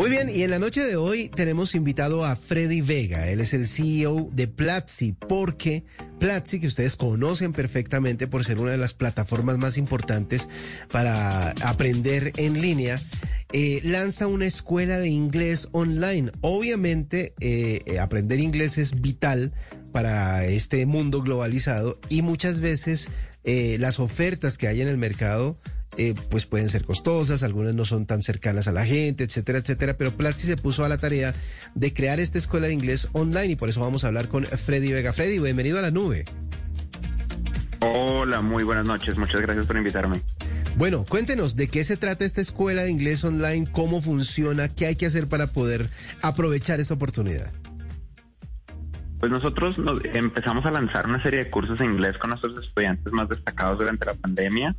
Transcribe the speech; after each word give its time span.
Muy 0.00 0.08
bien, 0.08 0.30
y 0.30 0.44
en 0.44 0.50
la 0.50 0.58
noche 0.58 0.82
de 0.82 0.96
hoy 0.96 1.28
tenemos 1.28 1.74
invitado 1.74 2.24
a 2.24 2.34
Freddy 2.34 2.80
Vega. 2.80 3.28
Él 3.28 3.38
es 3.38 3.52
el 3.52 3.68
CEO 3.68 4.30
de 4.32 4.48
Platzi, 4.48 5.12
porque 5.12 5.84
Platzi, 6.18 6.58
que 6.58 6.68
ustedes 6.68 6.96
conocen 6.96 7.52
perfectamente 7.52 8.26
por 8.26 8.42
ser 8.42 8.60
una 8.60 8.70
de 8.70 8.78
las 8.78 8.94
plataformas 8.94 9.58
más 9.58 9.76
importantes 9.76 10.48
para 10.90 11.50
aprender 11.62 12.32
en 12.38 12.62
línea, 12.62 12.98
eh, 13.52 13.82
lanza 13.84 14.26
una 14.26 14.46
escuela 14.46 14.98
de 14.98 15.10
inglés 15.10 15.68
online. 15.72 16.32
Obviamente, 16.40 17.34
eh, 17.38 17.98
aprender 18.00 18.40
inglés 18.40 18.78
es 18.78 19.02
vital 19.02 19.52
para 19.92 20.46
este 20.46 20.86
mundo 20.86 21.20
globalizado 21.20 22.00
y 22.08 22.22
muchas 22.22 22.60
veces 22.60 23.08
eh, 23.44 23.76
las 23.78 24.00
ofertas 24.00 24.56
que 24.56 24.66
hay 24.66 24.80
en 24.80 24.88
el 24.88 24.96
mercado 24.96 25.58
eh, 25.96 26.14
pues 26.30 26.46
pueden 26.46 26.68
ser 26.68 26.84
costosas, 26.84 27.42
algunas 27.42 27.74
no 27.74 27.84
son 27.84 28.06
tan 28.06 28.22
cercanas 28.22 28.68
a 28.68 28.72
la 28.72 28.84
gente, 28.84 29.24
etcétera, 29.24 29.58
etcétera. 29.58 29.96
Pero 29.96 30.16
Platzi 30.16 30.46
se 30.46 30.56
puso 30.56 30.84
a 30.84 30.88
la 30.88 30.98
tarea 30.98 31.34
de 31.74 31.92
crear 31.92 32.20
esta 32.20 32.38
escuela 32.38 32.68
de 32.68 32.72
inglés 32.72 33.08
online 33.12 33.52
y 33.52 33.56
por 33.56 33.68
eso 33.68 33.80
vamos 33.80 34.04
a 34.04 34.08
hablar 34.08 34.28
con 34.28 34.44
Freddy 34.44 34.92
Vega. 34.92 35.12
Freddy, 35.12 35.38
bienvenido 35.38 35.78
a 35.78 35.82
la 35.82 35.90
nube. 35.90 36.24
Hola, 37.80 38.40
muy 38.40 38.62
buenas 38.62 38.86
noches. 38.86 39.16
Muchas 39.16 39.40
gracias 39.40 39.66
por 39.66 39.76
invitarme. 39.76 40.20
Bueno, 40.76 41.04
cuéntenos 41.08 41.56
de 41.56 41.68
qué 41.68 41.82
se 41.82 41.96
trata 41.96 42.24
esta 42.24 42.40
escuela 42.40 42.82
de 42.82 42.90
inglés 42.90 43.24
online, 43.24 43.68
cómo 43.70 44.00
funciona, 44.00 44.68
qué 44.68 44.86
hay 44.86 44.96
que 44.96 45.06
hacer 45.06 45.28
para 45.28 45.48
poder 45.48 45.88
aprovechar 46.22 46.78
esta 46.78 46.94
oportunidad. 46.94 47.52
Pues 49.18 49.30
nosotros 49.32 49.76
nos 49.76 50.02
empezamos 50.04 50.64
a 50.64 50.70
lanzar 50.70 51.06
una 51.06 51.22
serie 51.22 51.44
de 51.44 51.50
cursos 51.50 51.78
en 51.80 51.92
inglés 51.92 52.16
con 52.18 52.30
nuestros 52.30 52.64
estudiantes 52.64 53.12
más 53.12 53.28
destacados 53.28 53.78
durante 53.78 54.06
la 54.06 54.14
pandemia 54.14 54.74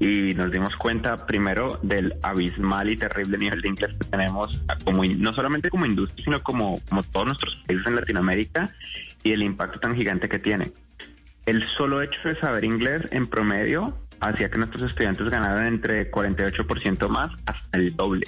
y 0.00 0.34
nos 0.34 0.50
dimos 0.50 0.76
cuenta 0.76 1.26
primero 1.26 1.78
del 1.82 2.14
abismal 2.22 2.90
y 2.90 2.96
terrible 2.96 3.38
nivel 3.38 3.60
de 3.60 3.68
inglés 3.68 3.92
que 3.98 4.08
tenemos, 4.08 4.60
como 4.84 5.04
no 5.04 5.32
solamente 5.32 5.70
como 5.70 5.86
industria, 5.86 6.24
sino 6.24 6.42
como, 6.42 6.80
como 6.88 7.02
todos 7.02 7.26
nuestros 7.26 7.56
países 7.66 7.86
en 7.86 7.96
Latinoamérica 7.96 8.70
y 9.22 9.32
el 9.32 9.42
impacto 9.42 9.78
tan 9.78 9.94
gigante 9.94 10.28
que 10.28 10.38
tiene. 10.38 10.72
El 11.46 11.66
solo 11.76 12.02
hecho 12.02 12.18
de 12.24 12.38
saber 12.40 12.64
inglés 12.64 13.02
en 13.10 13.26
promedio 13.26 13.96
hacía 14.20 14.50
que 14.50 14.58
nuestros 14.58 14.90
estudiantes 14.90 15.28
ganaran 15.28 15.66
entre 15.66 16.10
48% 16.10 17.08
más 17.08 17.30
hasta 17.46 17.78
el 17.78 17.94
doble. 17.94 18.26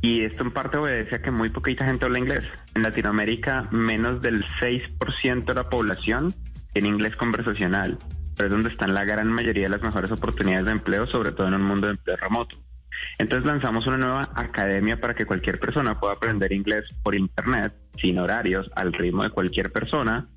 Y 0.00 0.22
esto 0.22 0.42
en 0.42 0.50
parte 0.50 0.76
obedece 0.76 1.16
a 1.16 1.22
que 1.22 1.30
muy 1.30 1.48
poquita 1.48 1.86
gente 1.86 2.04
habla 2.04 2.18
inglés. 2.18 2.44
En 2.74 2.82
Latinoamérica, 2.82 3.68
menos 3.70 4.20
del 4.20 4.44
6% 4.60 5.44
de 5.44 5.54
la 5.54 5.68
población 5.70 6.34
tiene 6.72 6.88
inglés 6.88 7.16
conversacional 7.16 7.98
pero 8.36 8.48
es 8.48 8.52
donde 8.52 8.70
están 8.70 8.94
la 8.94 9.04
gran 9.04 9.28
mayoría 9.28 9.64
de 9.64 9.70
las 9.70 9.82
mejores 9.82 10.10
oportunidades 10.10 10.66
de 10.66 10.72
empleo, 10.72 11.06
sobre 11.06 11.32
todo 11.32 11.48
en 11.48 11.54
un 11.54 11.62
mundo 11.62 11.86
de 11.86 11.94
empleo 11.94 12.16
remoto. 12.16 12.56
Entonces 13.18 13.46
lanzamos 13.46 13.86
una 13.86 13.96
nueva 13.96 14.30
academia 14.34 15.00
para 15.00 15.14
que 15.14 15.26
cualquier 15.26 15.58
persona 15.58 15.98
pueda 15.98 16.14
aprender 16.14 16.52
inglés 16.52 16.84
por 17.02 17.14
internet, 17.14 17.72
sin 17.96 18.18
horarios, 18.18 18.70
al 18.74 18.92
ritmo 18.92 19.22
de 19.22 19.30
cualquier 19.30 19.72
persona 19.72 20.28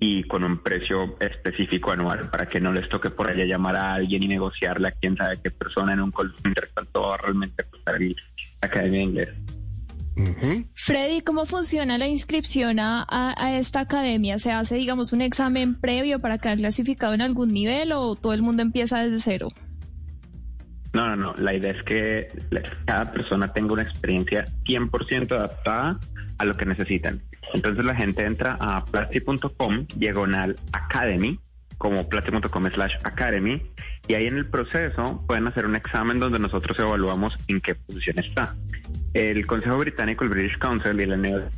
y 0.00 0.24
con 0.24 0.44
un 0.44 0.58
precio 0.58 1.16
específico 1.18 1.90
anual 1.90 2.30
para 2.30 2.46
que 2.46 2.60
no 2.60 2.72
les 2.72 2.88
toque 2.88 3.10
por 3.10 3.30
allá 3.30 3.44
llamar 3.44 3.76
a 3.76 3.94
alguien 3.94 4.22
y 4.22 4.28
negociarle 4.28 4.88
a 4.88 4.92
quién 4.92 5.16
sabe 5.16 5.40
qué 5.42 5.50
persona 5.50 5.92
en 5.92 6.00
un 6.00 6.12
call 6.12 6.34
center 6.42 6.68
cuánto 6.72 7.02
va 7.02 7.16
realmente 7.16 7.64
costar 7.64 8.00
la 8.00 8.14
academia 8.60 8.98
de 8.98 9.04
inglés. 9.04 9.57
Freddy, 10.74 11.20
¿cómo 11.20 11.46
funciona 11.46 11.98
la 11.98 12.06
inscripción 12.06 12.78
a, 12.80 13.56
esta 13.58 13.80
academia? 13.80 14.38
¿Se 14.38 14.52
hace, 14.52 14.76
digamos, 14.76 15.12
un 15.12 15.22
examen 15.22 15.78
previo 15.80 16.20
para 16.20 16.38
quedar 16.38 16.58
clasificado 16.58 17.14
en 17.14 17.20
algún 17.20 17.52
nivel 17.52 17.92
o 17.92 18.16
todo 18.16 18.32
el 18.32 18.42
mundo 18.42 18.62
empieza 18.62 19.02
desde 19.02 19.20
cero? 19.20 19.48
No, 20.92 21.06
no, 21.08 21.16
no. 21.16 21.34
La 21.34 21.54
idea 21.54 21.72
es 21.72 21.82
que 21.82 22.28
cada 22.86 23.12
persona 23.12 23.52
tenga 23.52 23.74
una 23.74 23.82
experiencia 23.82 24.44
100% 24.64 25.32
adaptada 25.32 26.00
a 26.38 26.44
lo 26.44 26.54
que 26.54 26.66
necesitan. 26.66 27.22
Entonces 27.54 27.84
la 27.84 27.94
gente 27.94 28.24
entra 28.24 28.56
a 28.60 28.84
plasti.com, 28.84 29.86
diagonal 29.96 30.56
academy, 30.72 31.38
como 31.78 32.08
plati.com 32.08 32.70
slash 32.70 32.94
academy, 33.04 33.62
y 34.06 34.14
ahí 34.14 34.26
en 34.26 34.36
el 34.36 34.46
proceso 34.46 35.24
pueden 35.26 35.46
hacer 35.46 35.64
un 35.64 35.76
examen 35.76 36.20
donde 36.20 36.38
nosotros 36.38 36.78
evaluamos 36.78 37.36
en 37.48 37.60
qué 37.60 37.74
posición 37.74 38.18
está 38.18 38.54
el 39.14 39.46
Consejo 39.46 39.78
Británico, 39.78 40.24
el 40.24 40.30
British 40.30 40.58
Council 40.58 40.98
y 41.00 41.04
el 41.04 41.50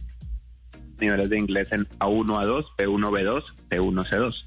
niveles 0.99 1.31
de 1.31 1.39
inglés 1.39 1.69
en 1.73 1.87
A1, 1.99 2.27
A2, 2.27 2.67
B1, 2.77 3.11
B2, 3.11 3.45
C1, 3.71 4.05
C2, 4.05 4.45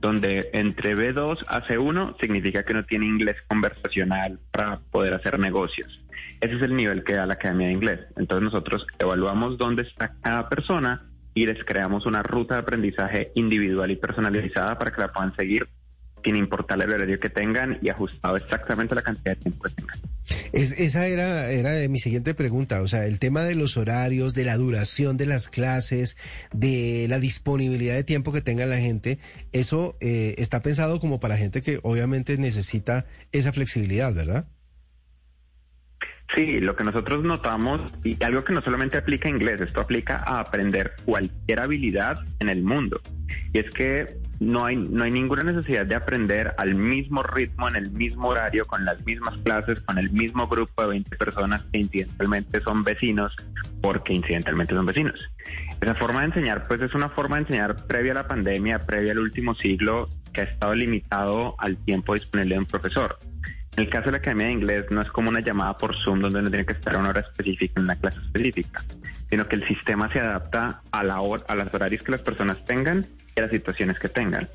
donde 0.00 0.50
entre 0.52 0.94
B2 0.94 1.44
a 1.48 1.62
C1 1.62 2.20
significa 2.20 2.62
que 2.64 2.74
no 2.74 2.84
tiene 2.84 3.06
inglés 3.06 3.36
conversacional 3.48 4.38
para 4.50 4.80
poder 4.90 5.14
hacer 5.14 5.38
negocios. 5.38 6.00
Ese 6.40 6.56
es 6.56 6.62
el 6.62 6.76
nivel 6.76 7.04
que 7.04 7.14
da 7.14 7.26
la 7.26 7.34
Academia 7.34 7.68
de 7.68 7.72
Inglés. 7.72 8.00
Entonces 8.16 8.44
nosotros 8.44 8.86
evaluamos 8.98 9.56
dónde 9.56 9.82
está 9.84 10.14
cada 10.22 10.48
persona 10.48 11.06
y 11.34 11.46
les 11.46 11.64
creamos 11.64 12.06
una 12.06 12.22
ruta 12.22 12.54
de 12.54 12.60
aprendizaje 12.60 13.32
individual 13.34 13.90
y 13.90 13.96
personalizada 13.96 14.78
para 14.78 14.92
que 14.92 15.00
la 15.00 15.12
puedan 15.12 15.34
seguir 15.36 15.68
sin 16.24 16.36
importar 16.36 16.80
el 16.80 16.90
horario 16.90 17.20
que 17.20 17.28
tengan 17.28 17.78
y 17.82 17.90
ajustado 17.90 18.36
exactamente 18.36 18.94
la 18.94 19.02
cantidad 19.02 19.36
de 19.36 19.42
tiempo 19.42 19.64
que 19.64 19.74
tengan. 19.74 19.98
Es, 20.52 20.72
esa 20.72 21.06
era, 21.06 21.50
era 21.50 21.86
mi 21.88 21.98
siguiente 21.98 22.32
pregunta, 22.32 22.80
o 22.80 22.86
sea, 22.86 23.04
el 23.04 23.18
tema 23.18 23.42
de 23.42 23.54
los 23.54 23.76
horarios, 23.76 24.32
de 24.32 24.44
la 24.44 24.56
duración 24.56 25.18
de 25.18 25.26
las 25.26 25.50
clases, 25.50 26.16
de 26.52 27.06
la 27.10 27.18
disponibilidad 27.18 27.94
de 27.94 28.04
tiempo 28.04 28.32
que 28.32 28.40
tenga 28.40 28.64
la 28.64 28.78
gente, 28.78 29.18
eso 29.52 29.98
eh, 30.00 30.34
está 30.38 30.62
pensado 30.62 30.98
como 30.98 31.20
para 31.20 31.36
gente 31.36 31.60
que 31.60 31.78
obviamente 31.82 32.38
necesita 32.38 33.04
esa 33.32 33.52
flexibilidad, 33.52 34.14
¿verdad? 34.14 34.46
Sí, 36.34 36.58
lo 36.58 36.74
que 36.74 36.84
nosotros 36.84 37.22
notamos, 37.22 37.80
y 38.02 38.22
algo 38.24 38.42
que 38.42 38.52
no 38.52 38.62
solamente 38.62 38.98
aplica 38.98 39.28
a 39.28 39.30
inglés, 39.30 39.60
esto 39.60 39.80
aplica 39.80 40.16
a 40.16 40.40
aprender 40.40 40.92
cualquier 41.04 41.60
habilidad 41.60 42.18
en 42.40 42.48
el 42.48 42.62
mundo. 42.62 43.00
Y 43.52 43.58
es 43.58 43.70
que 43.70 44.16
no 44.40 44.64
hay, 44.64 44.76
no 44.76 45.04
hay 45.04 45.12
ninguna 45.12 45.44
necesidad 45.44 45.86
de 45.86 45.94
aprender 45.94 46.54
al 46.58 46.74
mismo 46.74 47.22
ritmo, 47.22 47.68
en 47.68 47.76
el 47.76 47.90
mismo 47.90 48.28
horario, 48.28 48.66
con 48.66 48.84
las 48.84 49.04
mismas 49.06 49.36
clases, 49.44 49.80
con 49.80 49.98
el 49.98 50.10
mismo 50.10 50.48
grupo 50.48 50.82
de 50.82 50.88
20 50.88 51.16
personas 51.16 51.62
que 51.72 51.78
incidentalmente 51.78 52.60
son 52.60 52.82
vecinos, 52.82 53.36
porque 53.80 54.12
incidentalmente 54.12 54.74
son 54.74 54.86
vecinos. 54.86 55.20
Esa 55.80 55.94
forma 55.94 56.20
de 56.20 56.26
enseñar, 56.26 56.66
pues 56.66 56.80
es 56.80 56.94
una 56.94 57.10
forma 57.10 57.36
de 57.36 57.42
enseñar 57.42 57.86
previa 57.86 58.12
a 58.12 58.16
la 58.16 58.28
pandemia, 58.28 58.80
previa 58.80 59.12
al 59.12 59.18
último 59.18 59.54
siglo, 59.54 60.08
que 60.32 60.40
ha 60.40 60.44
estado 60.44 60.74
limitado 60.74 61.54
al 61.58 61.76
tiempo 61.76 62.14
disponible 62.14 62.54
de 62.54 62.58
un 62.58 62.66
profesor. 62.66 63.18
En 63.76 63.84
el 63.84 63.90
caso 63.90 64.06
de 64.06 64.12
la 64.12 64.18
Academia 64.18 64.46
de 64.46 64.52
Inglés 64.52 64.86
no 64.90 65.02
es 65.02 65.10
como 65.10 65.30
una 65.30 65.40
llamada 65.40 65.76
por 65.76 65.96
Zoom 65.96 66.20
donde 66.20 66.38
uno 66.38 66.48
tiene 66.48 66.64
que 66.64 66.74
estar 66.74 66.96
una 66.96 67.08
hora 67.08 67.20
específica 67.20 67.74
en 67.76 67.84
una 67.84 67.96
clase 67.96 68.18
específica, 68.18 68.84
sino 69.28 69.48
que 69.48 69.56
el 69.56 69.66
sistema 69.66 70.12
se 70.12 70.20
adapta 70.20 70.80
a, 70.92 71.02
la 71.02 71.20
hora, 71.20 71.42
a 71.48 71.56
los 71.56 71.74
horarios 71.74 72.02
que 72.02 72.12
las 72.12 72.22
personas 72.22 72.64
tengan 72.66 73.06
y 73.36 73.40
las 73.40 73.50
situaciones 73.50 73.98
que 73.98 74.08
tengan. 74.08 74.48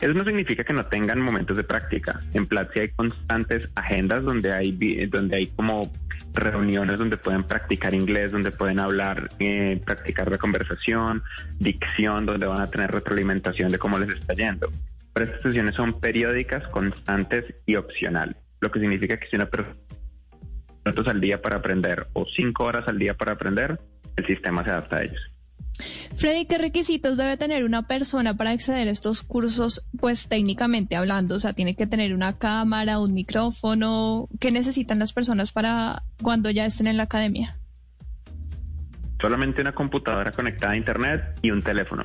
Eso 0.00 0.14
no 0.14 0.24
significa 0.24 0.64
que 0.64 0.72
no 0.72 0.86
tengan 0.86 1.20
momentos 1.20 1.56
de 1.56 1.64
práctica. 1.64 2.20
En 2.32 2.46
Platzi 2.46 2.80
hay 2.80 2.88
constantes 2.88 3.68
agendas 3.74 4.24
donde 4.24 4.52
hay, 4.52 4.72
donde 5.06 5.36
hay 5.36 5.46
como 5.48 5.92
reuniones 6.34 6.98
donde 6.98 7.16
pueden 7.16 7.44
practicar 7.44 7.94
inglés, 7.94 8.32
donde 8.32 8.50
pueden 8.50 8.80
hablar, 8.80 9.30
eh, 9.38 9.80
practicar 9.84 10.30
la 10.30 10.38
conversación, 10.38 11.22
dicción, 11.58 12.26
donde 12.26 12.46
van 12.46 12.60
a 12.60 12.66
tener 12.66 12.90
retroalimentación 12.90 13.70
de 13.70 13.78
cómo 13.78 13.98
les 13.98 14.10
está 14.10 14.34
yendo. 14.34 14.70
Pero 15.12 15.26
estas 15.26 15.42
sesiones 15.42 15.76
son 15.76 16.00
periódicas, 16.00 16.66
constantes 16.68 17.44
y 17.66 17.76
opcionales, 17.76 18.36
lo 18.64 18.70
que 18.70 18.80
significa 18.80 19.18
que 19.18 19.28
si 19.28 19.36
una 19.36 19.46
persona 19.46 19.76
minutos 20.84 21.06
al 21.08 21.20
día 21.20 21.40
para 21.40 21.58
aprender 21.58 22.08
o 22.14 22.26
cinco 22.34 22.64
horas 22.64 22.88
al 22.88 22.98
día 22.98 23.14
para 23.14 23.34
aprender, 23.34 23.78
el 24.16 24.26
sistema 24.26 24.64
se 24.64 24.70
adapta 24.70 24.96
a 24.96 25.02
ellos. 25.02 25.20
Freddy, 26.16 26.46
¿qué 26.46 26.58
requisitos 26.58 27.16
debe 27.18 27.36
tener 27.36 27.64
una 27.64 27.86
persona 27.86 28.36
para 28.36 28.50
acceder 28.50 28.88
a 28.88 28.90
estos 28.90 29.22
cursos, 29.22 29.84
pues 29.98 30.28
técnicamente 30.28 30.94
hablando? 30.94 31.34
O 31.34 31.38
sea, 31.38 31.52
tiene 31.52 31.74
que 31.74 31.86
tener 31.86 32.14
una 32.14 32.38
cámara, 32.38 33.00
un 33.00 33.12
micrófono. 33.12 34.28
¿Qué 34.40 34.50
necesitan 34.50 34.98
las 34.98 35.12
personas 35.12 35.52
para 35.52 36.02
cuando 36.22 36.50
ya 36.50 36.64
estén 36.64 36.86
en 36.86 36.96
la 36.96 37.04
academia? 37.04 37.58
Solamente 39.20 39.62
una 39.62 39.72
computadora 39.72 40.30
conectada 40.32 40.74
a 40.74 40.76
Internet 40.76 41.38
y 41.42 41.50
un 41.50 41.62
teléfono. 41.62 42.04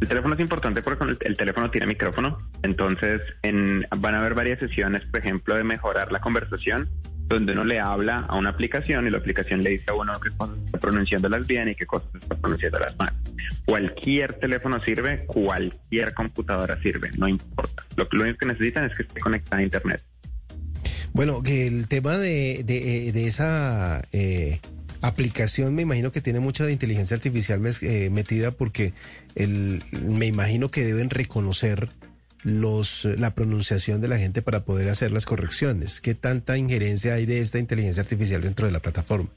El 0.00 0.08
teléfono 0.08 0.34
es 0.34 0.40
importante 0.40 0.82
porque 0.82 1.16
el, 1.20 1.36
teléfono 1.36 1.70
tiene 1.70 1.86
micrófono, 1.86 2.38
entonces 2.62 3.22
en, 3.42 3.86
van 3.98 4.14
a 4.14 4.20
haber 4.20 4.34
varias 4.34 4.58
sesiones, 4.58 5.02
por 5.06 5.20
ejemplo, 5.20 5.54
de 5.54 5.64
mejorar 5.64 6.12
la 6.12 6.20
conversación 6.20 6.88
donde 7.26 7.52
uno 7.52 7.64
le 7.64 7.80
habla 7.80 8.20
a 8.28 8.36
una 8.36 8.50
aplicación 8.50 9.06
y 9.06 9.10
la 9.10 9.18
aplicación 9.18 9.62
le 9.62 9.70
dice 9.70 9.86
a 9.88 9.94
uno 9.94 10.12
qué 10.20 10.30
cosas 10.36 10.56
está 10.64 10.78
pronunciándolas 10.78 11.46
bien 11.46 11.68
y 11.68 11.74
qué 11.74 11.86
cosas 11.86 12.08
está 12.20 12.34
pronunciándolas 12.36 12.96
mal. 12.98 13.12
Cualquier 13.64 14.34
teléfono 14.34 14.80
sirve, 14.80 15.24
cualquier 15.26 16.12
computadora 16.12 16.80
sirve, 16.82 17.10
no 17.16 17.26
importa. 17.26 17.84
Lo, 17.96 18.06
único 18.20 18.38
que 18.38 18.46
necesitan 18.46 18.84
es 18.84 18.96
que 18.96 19.04
esté 19.04 19.20
conectada 19.20 19.58
a 19.58 19.64
Internet. 19.64 20.02
Bueno, 21.12 21.42
el 21.46 21.88
tema 21.88 22.18
de, 22.18 22.62
de, 22.64 23.12
de 23.12 23.26
esa 23.26 24.02
eh, 24.12 24.60
aplicación 25.06 25.74
me 25.74 25.82
imagino 25.82 26.10
que 26.10 26.20
tiene 26.20 26.40
mucha 26.40 26.70
inteligencia 26.70 27.16
artificial 27.16 27.60
eh, 27.82 28.10
metida 28.10 28.52
porque 28.52 28.92
el, 29.34 29.82
me 29.92 30.26
imagino 30.26 30.70
que 30.70 30.84
deben 30.84 31.10
reconocer 31.10 31.90
los, 32.42 33.04
la 33.04 33.34
pronunciación 33.34 34.00
de 34.00 34.08
la 34.08 34.18
gente 34.18 34.42
para 34.42 34.64
poder 34.64 34.88
hacer 34.88 35.12
las 35.12 35.24
correcciones. 35.24 36.00
¿Qué 36.00 36.14
tanta 36.14 36.58
injerencia 36.58 37.14
hay 37.14 37.26
de 37.26 37.40
esta 37.40 37.58
inteligencia 37.58 38.02
artificial 38.02 38.42
dentro 38.42 38.66
de 38.66 38.72
la 38.72 38.80
plataforma? 38.80 39.30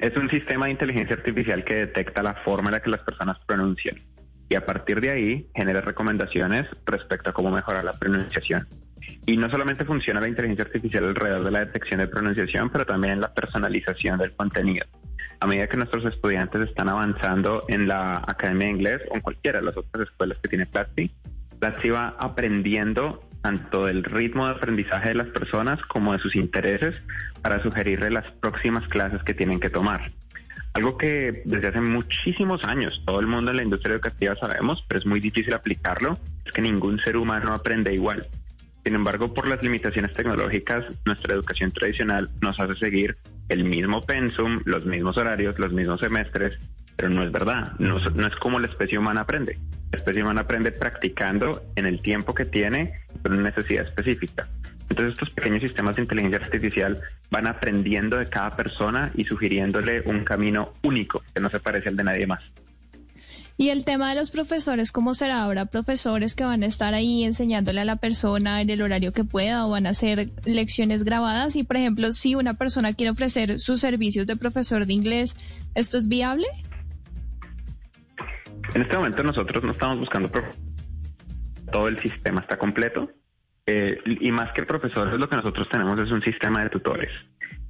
Es 0.00 0.16
un 0.16 0.30
sistema 0.30 0.64
de 0.64 0.72
inteligencia 0.72 1.14
artificial 1.14 1.62
que 1.62 1.74
detecta 1.74 2.22
la 2.22 2.32
forma 2.42 2.68
en 2.68 2.72
la 2.72 2.80
que 2.80 2.88
las 2.88 3.02
personas 3.02 3.36
pronuncian 3.46 3.96
y 4.48 4.54
a 4.54 4.64
partir 4.64 4.98
de 5.00 5.10
ahí 5.10 5.50
genera 5.54 5.82
recomendaciones 5.82 6.66
respecto 6.86 7.30
a 7.30 7.32
cómo 7.34 7.50
mejorar 7.50 7.84
la 7.84 7.92
pronunciación. 7.92 8.66
Y 9.26 9.36
no 9.36 9.48
solamente 9.48 9.84
funciona 9.84 10.20
la 10.20 10.28
inteligencia 10.28 10.64
artificial 10.64 11.04
alrededor 11.04 11.44
de 11.44 11.50
la 11.50 11.60
detección 11.60 12.00
de 12.00 12.08
pronunciación, 12.08 12.70
pero 12.70 12.84
también 12.84 13.14
en 13.14 13.20
la 13.20 13.32
personalización 13.32 14.18
del 14.18 14.32
contenido. 14.32 14.86
A 15.40 15.46
medida 15.46 15.66
que 15.68 15.76
nuestros 15.76 16.04
estudiantes 16.04 16.62
están 16.62 16.88
avanzando 16.88 17.64
en 17.68 17.88
la 17.88 18.22
Academia 18.26 18.66
de 18.66 18.72
Inglés 18.72 19.02
o 19.10 19.14
en 19.14 19.20
cualquiera 19.22 19.60
de 19.60 19.66
las 19.66 19.76
otras 19.76 20.08
escuelas 20.08 20.38
que 20.42 20.48
tiene 20.48 20.66
Platzi, 20.66 21.10
Platzi 21.58 21.90
va 21.90 22.14
aprendiendo 22.18 23.22
tanto 23.42 23.86
del 23.86 24.04
ritmo 24.04 24.46
de 24.46 24.52
aprendizaje 24.52 25.08
de 25.10 25.14
las 25.14 25.28
personas 25.28 25.80
como 25.86 26.12
de 26.12 26.18
sus 26.18 26.36
intereses 26.36 27.00
para 27.42 27.62
sugerirle 27.62 28.10
las 28.10 28.30
próximas 28.32 28.86
clases 28.88 29.22
que 29.22 29.34
tienen 29.34 29.60
que 29.60 29.70
tomar. 29.70 30.10
Algo 30.74 30.96
que 30.96 31.42
desde 31.44 31.68
hace 31.68 31.80
muchísimos 31.80 32.62
años 32.64 33.02
todo 33.04 33.20
el 33.20 33.26
mundo 33.26 33.50
en 33.50 33.56
la 33.56 33.62
industria 33.64 33.94
educativa 33.94 34.36
sabemos, 34.36 34.84
pero 34.86 35.00
es 35.00 35.06
muy 35.06 35.20
difícil 35.20 35.52
aplicarlo, 35.52 36.18
es 36.44 36.52
que 36.52 36.62
ningún 36.62 36.98
ser 37.00 37.16
humano 37.16 37.52
aprende 37.54 37.92
igual. 37.92 38.26
Sin 38.84 38.94
embargo, 38.94 39.34
por 39.34 39.46
las 39.46 39.62
limitaciones 39.62 40.12
tecnológicas, 40.14 40.84
nuestra 41.04 41.34
educación 41.34 41.70
tradicional 41.70 42.30
nos 42.40 42.58
hace 42.58 42.74
seguir 42.74 43.16
el 43.48 43.64
mismo 43.64 44.02
pensum, 44.02 44.60
los 44.64 44.86
mismos 44.86 45.16
horarios, 45.18 45.58
los 45.58 45.72
mismos 45.72 46.00
semestres, 46.00 46.58
pero 46.96 47.10
no 47.10 47.22
es 47.22 47.32
verdad, 47.32 47.72
no, 47.78 47.98
es 47.98 48.36
como 48.36 48.58
la 48.58 48.68
especie 48.68 48.98
humana 48.98 49.22
aprende. 49.22 49.58
La 49.90 49.98
especie 49.98 50.22
humana 50.22 50.42
aprende 50.42 50.70
practicando 50.72 51.62
en 51.76 51.86
el 51.86 52.00
tiempo 52.00 52.34
que 52.34 52.44
tiene, 52.44 53.00
con 53.22 53.32
una 53.32 53.50
necesidad 53.50 53.84
específica. 53.84 54.48
Entonces 54.88 55.14
estos 55.14 55.30
pequeños 55.30 55.62
sistemas 55.62 55.96
de 55.96 56.02
inteligencia 56.02 56.44
artificial 56.44 57.00
van 57.30 57.46
aprendiendo 57.46 58.16
de 58.16 58.28
cada 58.28 58.56
persona 58.56 59.10
y 59.14 59.24
sugiriéndole 59.24 60.02
un 60.04 60.24
camino 60.24 60.72
único 60.82 61.22
que 61.34 61.40
no 61.40 61.48
se 61.48 61.60
parece 61.60 61.88
al 61.88 61.96
de 61.96 62.04
nadie 62.04 62.26
más. 62.26 62.42
Y 63.60 63.68
el 63.68 63.84
tema 63.84 64.08
de 64.08 64.18
los 64.18 64.30
profesores, 64.30 64.90
¿cómo 64.90 65.12
será? 65.12 65.44
¿Habrá 65.44 65.66
profesores 65.66 66.34
que 66.34 66.44
van 66.44 66.62
a 66.62 66.66
estar 66.66 66.94
ahí 66.94 67.24
enseñándole 67.24 67.82
a 67.82 67.84
la 67.84 67.96
persona 67.96 68.62
en 68.62 68.70
el 68.70 68.80
horario 68.80 69.12
que 69.12 69.22
pueda 69.22 69.66
o 69.66 69.68
van 69.68 69.86
a 69.86 69.90
hacer 69.90 70.30
lecciones 70.46 71.04
grabadas? 71.04 71.56
Y, 71.56 71.62
por 71.62 71.76
ejemplo, 71.76 72.10
si 72.12 72.34
una 72.34 72.54
persona 72.54 72.94
quiere 72.94 73.10
ofrecer 73.10 73.58
sus 73.58 73.78
servicios 73.78 74.26
de 74.26 74.36
profesor 74.36 74.86
de 74.86 74.94
inglés, 74.94 75.36
¿esto 75.74 75.98
es 75.98 76.08
viable? 76.08 76.46
En 78.72 78.80
este 78.80 78.96
momento 78.96 79.22
nosotros 79.24 79.62
no 79.62 79.72
estamos 79.72 79.98
buscando 79.98 80.30
todo 81.70 81.88
el 81.88 82.00
sistema 82.00 82.40
está 82.40 82.56
completo 82.56 83.10
eh, 83.66 83.98
y 84.06 84.32
más 84.32 84.54
que 84.54 84.62
profesores, 84.62 85.20
lo 85.20 85.28
que 85.28 85.36
nosotros 85.36 85.68
tenemos 85.68 85.98
es 85.98 86.10
un 86.10 86.22
sistema 86.22 86.62
de 86.62 86.70
tutores. 86.70 87.10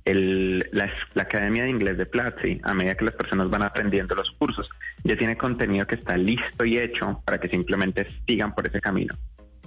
la, 0.05 0.89
Academia 1.21 1.65
de 1.65 1.71
Inglés 1.71 1.99
de 1.99 2.07
Platzi, 2.07 2.61
a 2.63 2.75
medida 2.75 2.95
que 2.95 3.07
las 3.07 3.15
personas 3.17 3.51
van 3.51 3.65
aprendiendo 3.65 4.15
los 4.15 4.31
cursos, 4.39 4.71
ya 5.05 5.17
tiene 5.17 5.37
contenido 5.37 5.87
que 5.87 5.97
está 5.97 6.17
listo 6.17 6.65
y 6.65 6.79
hecho 6.79 7.23
para 7.25 7.39
que 7.39 7.49
simplemente 7.49 8.07
sigan 8.27 8.55
por 8.55 8.67
ese 8.67 8.81
camino. 8.81 9.15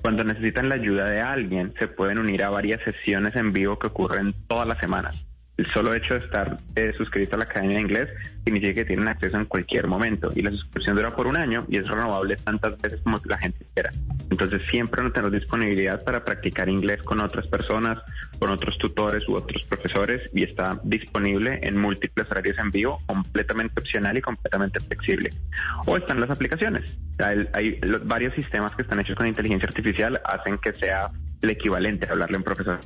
Cuando 0.02 0.24
necesitan 0.24 0.70
la 0.70 0.76
ayuda 0.76 1.10
de 1.10 1.22
alguien, 1.22 1.74
se 1.80 1.88
pueden 1.88 2.20
unir 2.20 2.44
a 2.44 2.50
varias 2.50 2.82
sesiones 2.84 3.36
en 3.36 3.54
vivo 3.54 3.80
que 3.80 3.88
ocurren 3.88 4.34
todas 4.48 4.68
las 4.68 4.80
semanas 4.80 5.26
el 5.58 5.66
solo 5.68 5.94
hecho 5.94 6.16
de 6.16 6.22
estar 6.22 6.58
eh, 6.76 6.94
suscrito 6.98 7.36
a 7.36 7.40
la 7.40 7.46
Academia 7.46 7.76
de 7.76 7.82
Inglés 7.82 8.10
significa 8.44 8.74
que 8.74 8.86
tienen 8.86 9.08
acceso 9.08 9.38
en 9.38 9.46
cualquier 9.46 9.88
momento 9.88 10.30
y 10.36 10.42
la 10.42 10.52
suscripción 10.52 10.96
dura 10.96 11.16
por 11.16 11.28
un 11.28 11.38
año 11.38 11.66
y 11.70 11.78
es 11.78 11.88
renovable 11.88 12.36
tantas 12.38 12.80
veces 12.82 13.02
como 13.02 13.22
la 13.26 13.38
gente 13.38 13.66
quiera. 13.74 13.92
Entonces 14.32 14.62
siempre 14.70 15.04
no 15.04 15.12
tenemos 15.12 15.32
disponibilidad 15.32 16.04
para 16.04 16.26
practicar 16.26 16.70
inglés 16.70 17.04
con 17.04 17.22
otras 17.22 17.46
personas, 17.48 18.00
con 18.40 18.50
otros 18.50 18.78
tutores 18.80 19.28
u 19.30 19.36
otros 19.36 19.64
profesores 19.64 20.28
y 20.34 20.44
está 20.44 20.80
disponible 20.84 21.60
en 21.62 21.78
múltiples 21.78 22.30
horarios 22.32 22.58
en 22.58 22.72
vivo, 22.72 23.00
completamente 23.06 23.80
opcional 23.80 24.18
y 24.18 24.22
completamente 24.22 24.80
flexible. 24.80 25.30
O 25.86 25.98
están 25.98 26.20
las 26.20 26.32
aplicaciones. 26.32 26.98
Hay, 27.20 27.80
varios 28.06 28.34
sistemas 28.34 28.76
que 28.76 28.82
están 28.82 29.00
hechos 29.00 29.16
con 29.16 29.28
inteligencia 29.28 29.68
artificial 29.68 30.20
hacen 30.26 30.58
que 30.58 30.74
sea 30.74 31.12
el 31.44 31.52
equivalente 31.52 32.08
a 32.08 32.12
hablarle 32.12 32.36
a 32.36 32.38
un 32.40 32.44
profesor. 32.44 32.80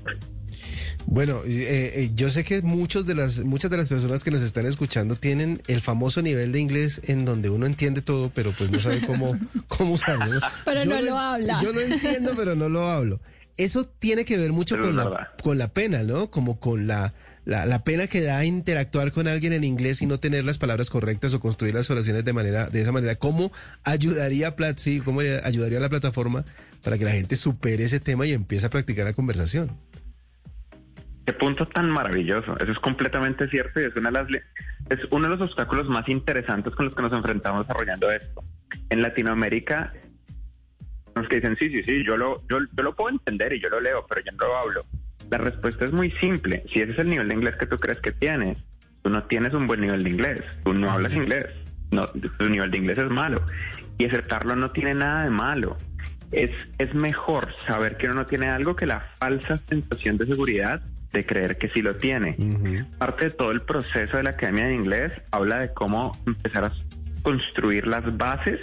Bueno, 1.06 1.42
eh, 1.46 1.94
eh, 1.96 2.10
yo 2.16 2.30
sé 2.30 2.44
que 2.44 2.62
muchos 2.62 3.06
de 3.06 3.16
las, 3.16 3.40
muchas 3.40 3.72
de 3.72 3.78
las 3.78 3.88
personas 3.88 4.26
que 4.26 4.32
nos 4.32 4.42
están 4.42 4.66
escuchando 4.66 5.16
tienen 5.16 5.62
el 5.68 5.80
famoso 5.80 6.22
nivel 6.22 6.52
de 6.52 6.60
inglés 6.60 7.02
en 7.06 7.24
donde 7.24 7.50
uno 7.50 7.66
entiende 7.66 8.02
todo, 8.02 8.30
pero 8.34 8.52
pues 8.52 8.72
no 8.72 8.80
sabe 8.80 9.06
cómo, 9.06 9.40
cómo 9.70 9.94
usarlo. 9.94 10.42
Pero 10.66 10.84
no 10.84 11.02
lo, 11.02 11.18
habla. 11.18 11.62
Yo 11.64 11.72
lo 11.72 11.80
entiendo, 11.80 12.34
pero 12.36 12.56
no 12.56 12.68
lo 12.68 12.86
hablo. 12.88 13.22
Eso 13.56 13.86
tiene 13.86 14.26
que 14.26 14.38
ver 14.38 14.52
mucho 14.52 14.78
con 14.78 14.96
la, 14.96 15.34
con 15.42 15.58
la 15.58 15.70
pena, 15.70 16.04
¿no? 16.04 16.30
Como 16.30 16.60
con 16.60 16.88
la, 16.88 17.14
la, 17.48 17.66
la, 17.66 17.82
pena 17.86 18.08
que 18.08 18.22
da 18.22 18.44
interactuar 18.44 19.14
con 19.14 19.26
alguien 19.26 19.54
en 19.54 19.64
inglés 19.64 20.02
y 20.02 20.06
no 20.06 20.20
tener 20.20 20.44
las 20.44 20.58
palabras 20.58 20.90
correctas 20.90 21.34
o 21.34 21.40
construir 21.40 21.74
las 21.74 21.90
oraciones 21.90 22.26
de 22.26 22.34
manera 22.34 22.70
de 22.70 22.82
esa 22.82 22.92
manera. 22.92 23.16
¿Cómo 23.16 23.54
ayudaría 23.86 24.58
Platzi, 24.58 25.00
cómo 25.00 25.22
ayudaría 25.22 25.80
la 25.80 25.88
plataforma 25.88 26.44
para 26.84 26.98
que 26.98 27.06
la 27.06 27.12
gente 27.12 27.38
supere 27.38 27.86
ese 27.86 28.02
tema 28.02 28.26
y 28.26 28.34
empiece 28.34 28.66
a 28.66 28.70
practicar 28.70 29.06
la 29.06 29.14
conversación? 29.14 29.72
Qué 31.26 31.32
punto 31.32 31.66
tan 31.70 31.90
maravilloso. 31.90 32.58
Eso 32.60 32.74
es 32.74 32.80
completamente 32.80 33.48
cierto 33.48 33.80
y 33.80 33.86
es, 33.86 33.96
una 33.96 34.12
de 34.12 34.24
las, 34.24 34.30
es 34.90 35.00
uno 35.10 35.30
de 35.30 35.38
los 35.38 35.50
obstáculos 35.50 35.88
más 35.88 36.08
interesantes 36.10 36.76
con 36.76 36.88
los 36.88 36.96
que 36.96 37.02
nos 37.02 37.14
enfrentamos 37.14 37.66
desarrollando 37.66 38.12
esto. 38.12 38.44
En 38.90 39.02
Latinoamérica, 39.02 39.94
los 41.16 41.30
que 41.30 41.38
dicen, 41.38 41.56
sí, 41.58 41.70
sí, 41.70 41.82
sí, 41.84 42.04
yo 42.06 42.18
lo, 42.18 42.46
yo, 42.50 42.58
yo 42.74 42.84
lo 42.84 42.94
puedo 42.94 43.12
entender 43.12 43.54
y 43.54 43.62
yo 43.62 43.70
lo 43.70 43.80
leo, 43.80 44.06
pero 44.06 44.20
yo 44.26 44.34
no 44.34 44.48
lo 44.48 44.58
hablo. 44.58 44.86
La 45.30 45.38
respuesta 45.38 45.86
es 45.86 45.92
muy 45.92 46.12
simple. 46.12 46.64
Si 46.72 46.80
ese 46.80 46.92
es 46.94 47.00
el 47.00 47.10
nivel 47.10 47.28
de 47.28 47.36
inglés 47.36 47.56
que 47.56 47.66
tú 47.66 47.78
crees 47.78 48.00
que 48.00 48.12
tienes, 48.12 48.58
tú 49.02 49.10
no 49.10 49.24
tienes 49.24 49.54
un 49.54 49.68
buen 49.68 49.82
nivel 49.82 50.04
de 50.04 50.10
inglés. 50.10 50.42
Tú 50.64 50.74
no 50.74 50.90
hablas 50.90 51.14
inglés. 51.14 51.46
No, 51.92 52.06
tu 52.08 52.50
nivel 52.50 52.72
de 52.72 52.78
inglés 52.78 52.98
es 52.98 53.10
malo. 53.10 53.42
Y 53.98 54.06
aceptarlo 54.06 54.56
no 54.56 54.72
tiene 54.72 54.94
nada 54.94 55.24
de 55.24 55.30
malo. 55.30 55.78
Es, 56.32 56.52
es 56.78 56.94
mejor 56.94 57.48
saber 57.66 57.98
que 57.98 58.08
uno 58.08 58.16
no 58.16 58.26
tiene 58.26 58.48
algo 58.48 58.76
que 58.76 58.86
la 58.86 59.00
falsa 59.20 59.58
sensación 59.70 60.18
de 60.18 60.26
seguridad 60.28 60.82
de 61.14 61.26
creer 61.26 61.58
que 61.58 61.70
sí 61.70 61.82
lo 61.82 61.96
tiene. 61.96 62.36
Parte 62.98 63.26
de 63.26 63.32
todo 63.32 63.52
el 63.52 63.62
proceso 63.62 64.18
de 64.18 64.24
la 64.24 64.32
Academia 64.32 64.66
de 64.66 64.76
Inglés 64.76 65.14
habla 65.32 65.60
de 65.60 65.74
cómo 65.74 66.18
empezar 66.26 66.66
a 66.66 66.74
construir 67.24 67.88
las 67.88 68.18
bases 68.18 68.60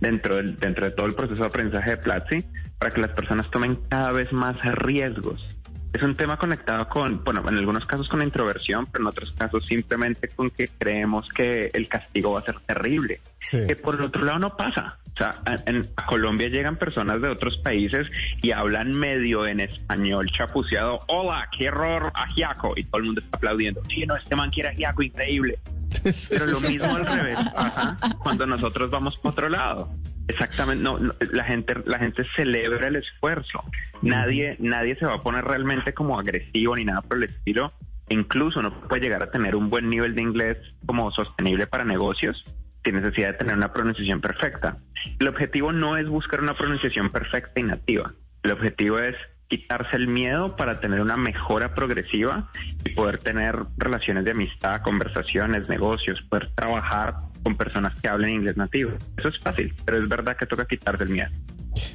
dentro, 0.00 0.36
del, 0.36 0.56
dentro 0.58 0.86
de 0.86 0.92
todo 0.92 1.06
el 1.06 1.14
proceso 1.14 1.42
de 1.42 1.46
aprendizaje 1.46 1.90
de 1.90 1.96
Platzi 1.98 2.44
para 2.78 2.92
que 2.92 3.00
las 3.00 3.10
personas 3.10 3.50
tomen 3.50 3.76
cada 3.88 4.12
vez 4.12 4.32
más 4.32 4.56
riesgos. 4.76 5.46
Es 5.92 6.02
un 6.02 6.16
tema 6.16 6.36
conectado 6.36 6.88
con, 6.88 7.24
bueno, 7.24 7.42
en 7.48 7.58
algunos 7.58 7.84
casos 7.84 8.08
con 8.08 8.20
la 8.20 8.24
introversión, 8.24 8.86
pero 8.86 9.02
en 9.02 9.08
otros 9.08 9.32
casos 9.32 9.66
simplemente 9.66 10.28
con 10.28 10.50
que 10.50 10.68
creemos 10.68 11.28
que 11.30 11.70
el 11.74 11.88
castigo 11.88 12.32
va 12.32 12.40
a 12.40 12.44
ser 12.44 12.60
terrible. 12.60 13.20
Que 13.50 13.74
por 13.74 13.96
el 13.96 14.02
otro 14.02 14.24
lado 14.24 14.38
no 14.38 14.56
pasa. 14.56 14.98
O 15.12 15.16
sea, 15.16 15.40
en, 15.66 15.88
a 15.96 16.06
Colombia 16.06 16.48
llegan 16.48 16.76
personas 16.76 17.20
de 17.20 17.28
otros 17.28 17.58
países 17.58 18.08
y 18.40 18.52
hablan 18.52 18.92
medio 18.92 19.46
en 19.46 19.60
español 19.60 20.30
chapuceado. 20.30 21.00
Hola, 21.08 21.48
qué 21.56 21.66
error, 21.66 22.12
ajiaco. 22.14 22.74
Y 22.76 22.84
todo 22.84 22.98
el 22.98 23.06
mundo 23.06 23.20
está 23.20 23.36
aplaudiendo. 23.36 23.82
Sí, 23.88 24.06
no, 24.06 24.16
este 24.16 24.36
man 24.36 24.50
quiere 24.50 24.68
ajiaco, 24.70 25.02
increíble. 25.02 25.58
Pero 26.28 26.46
lo 26.46 26.60
mismo 26.60 26.94
al 26.94 27.04
revés 27.04 27.38
pasa 27.52 27.98
cuando 28.22 28.46
nosotros 28.46 28.90
vamos 28.90 29.16
por 29.18 29.32
otro 29.32 29.48
lado. 29.48 29.90
Exactamente, 30.30 30.84
no, 30.84 30.98
la 31.32 31.44
gente 31.44 31.74
la 31.86 31.98
gente 31.98 32.24
celebra 32.36 32.86
el 32.86 32.96
esfuerzo. 32.96 33.64
Nadie 34.00 34.56
nadie 34.60 34.94
se 34.96 35.04
va 35.04 35.14
a 35.14 35.22
poner 35.22 35.44
realmente 35.44 35.92
como 35.92 36.18
agresivo 36.18 36.76
ni 36.76 36.84
nada 36.84 37.02
por 37.02 37.16
el 37.18 37.24
estilo. 37.24 37.72
Incluso 38.08 38.60
uno 38.60 38.80
puede 38.88 39.02
llegar 39.02 39.24
a 39.24 39.30
tener 39.30 39.56
un 39.56 39.70
buen 39.70 39.90
nivel 39.90 40.14
de 40.14 40.22
inglés 40.22 40.56
como 40.86 41.10
sostenible 41.10 41.66
para 41.66 41.84
negocios 41.84 42.44
sin 42.84 42.94
necesidad 42.94 43.32
de 43.32 43.34
tener 43.34 43.56
una 43.56 43.72
pronunciación 43.72 44.20
perfecta. 44.20 44.78
El 45.18 45.28
objetivo 45.28 45.72
no 45.72 45.96
es 45.96 46.08
buscar 46.08 46.40
una 46.40 46.54
pronunciación 46.54 47.10
perfecta 47.10 47.60
y 47.60 47.64
nativa. 47.64 48.14
El 48.44 48.52
objetivo 48.52 49.00
es 49.00 49.16
quitarse 49.48 49.96
el 49.96 50.06
miedo 50.06 50.54
para 50.54 50.78
tener 50.78 51.00
una 51.00 51.16
mejora 51.16 51.74
progresiva 51.74 52.50
y 52.84 52.90
poder 52.90 53.18
tener 53.18 53.56
relaciones 53.76 54.24
de 54.24 54.30
amistad, 54.30 54.80
conversaciones, 54.82 55.68
negocios, 55.68 56.22
poder 56.22 56.50
trabajar 56.54 57.16
con 57.42 57.56
personas 57.56 57.98
que 58.00 58.08
hablen 58.08 58.34
inglés 58.34 58.56
nativo. 58.56 58.92
Eso 59.16 59.28
es 59.28 59.38
fácil, 59.38 59.74
pero 59.84 60.00
es 60.00 60.08
verdad 60.08 60.36
que 60.36 60.46
toca 60.46 60.64
quitarse 60.66 61.04
el 61.04 61.10
miedo. 61.10 61.30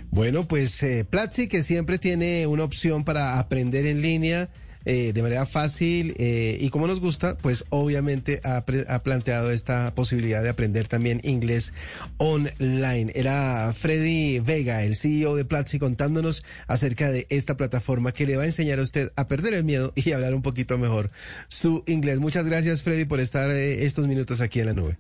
Bueno, 0.10 0.48
pues 0.48 0.82
eh, 0.84 1.06
Platzi, 1.10 1.48
que 1.48 1.64
siempre 1.64 1.98
tiene 1.98 2.48
una 2.48 2.64
opción 2.64 3.04
para 3.04 3.40
aprender 3.40 3.86
en 3.86 4.02
línea 4.02 4.50
eh, 4.88 5.14
de 5.14 5.24
manera 5.24 5.48
fácil 5.48 6.14
eh, 6.20 6.60
y 6.62 6.70
como 6.70 6.86
nos 6.86 7.00
gusta, 7.00 7.40
pues 7.40 7.66
obviamente 7.70 8.40
ha, 8.44 8.64
ha, 8.88 9.04
planteado 9.04 9.50
esta 9.50 9.96
posibilidad 9.96 10.44
de 10.44 10.50
aprender 10.50 10.88
también 10.88 11.22
inglés 11.24 11.74
online. 12.18 13.12
Era 13.16 13.74
Freddy 13.74 14.40
Vega, 14.42 14.84
el 14.84 14.96
CEO 14.96 15.36
de 15.36 15.44
Platzi, 15.44 15.80
contándonos 15.80 16.44
acerca 16.68 17.10
de 17.10 17.26
esta 17.32 17.58
plataforma 17.58 18.12
que 18.12 18.28
le 18.28 18.38
va 18.38 18.44
a 18.44 18.46
enseñar 18.46 18.78
a 18.78 18.84
usted 18.84 19.12
a 19.16 19.28
perder 19.28 19.56
el 19.56 19.64
miedo 19.64 19.92
y 19.96 20.12
hablar 20.12 20.36
un 20.36 20.44
poquito 20.44 20.78
mejor 20.78 21.10
su 21.48 21.84
inglés. 21.88 22.20
Muchas 22.20 22.46
gracias 22.46 22.84
Freddy 22.84 23.06
por 23.06 23.20
estar 23.20 23.50
eh, 23.50 23.86
estos 23.86 24.08
minutos 24.08 24.40
aquí 24.40 24.60
en 24.60 24.68
la 24.68 24.74
nube. 24.74 25.00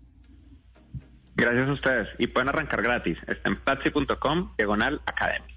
Gracias 1.36 1.68
a 1.68 1.74
ustedes 1.74 2.08
y 2.18 2.27
pueden 2.27 2.50
arrancar 2.50 2.82
gratis. 2.82 3.18
Está 3.27 3.50
en 3.50 3.58
platzi.com, 3.58 4.56
diagonal 4.58 5.01
academia. 5.06 5.54